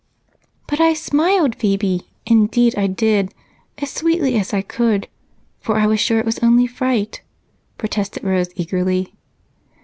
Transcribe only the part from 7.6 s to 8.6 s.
protested Rose